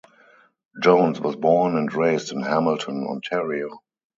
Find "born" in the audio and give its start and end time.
1.35-1.77